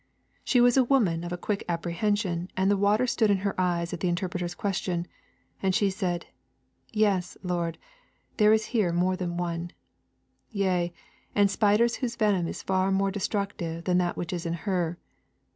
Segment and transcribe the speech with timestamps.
[0.43, 3.93] She was a woman of a quick apprehension, and the water stood in her eyes
[3.93, 5.05] at the Interpreter's question,
[5.61, 6.25] and she said:
[6.91, 7.77] 'Yes, Lord,
[8.37, 9.69] there is here more than one.
[10.49, 10.91] Yea,
[11.35, 14.97] and spiders whose venom is far more destructive than that which is in her.'